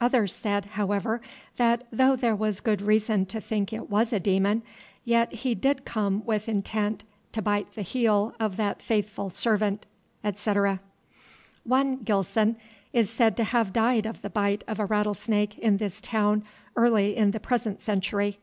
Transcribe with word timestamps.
Others 0.00 0.34
said, 0.34 0.64
however, 0.64 1.20
that, 1.56 1.86
though 1.92 2.16
there 2.16 2.34
was 2.34 2.58
good 2.58 2.82
Reason 2.82 3.26
to 3.26 3.40
think 3.40 3.72
it 3.72 3.88
was 3.88 4.12
a 4.12 4.18
Damon, 4.18 4.62
yet 5.04 5.32
he 5.32 5.54
did 5.54 5.84
come 5.84 6.24
with 6.26 6.48
Intent 6.48 7.04
to 7.30 7.40
bite 7.40 7.72
the 7.76 7.82
Heel 7.82 8.34
of 8.40 8.56
that 8.56 8.82
faithful 8.82 9.30
Servant, 9.30 9.86
etc. 10.24 10.80
One 11.62 11.98
Gilson 11.98 12.56
is 12.92 13.08
said 13.08 13.36
to 13.36 13.44
have 13.44 13.72
died 13.72 14.04
of 14.04 14.20
the 14.22 14.30
bite 14.30 14.64
of 14.66 14.80
a 14.80 14.84
rattlesnake 14.86 15.56
in 15.60 15.76
this 15.76 16.00
town 16.00 16.42
early 16.74 17.16
in 17.16 17.30
the 17.30 17.38
present 17.38 17.80
century. 17.80 18.40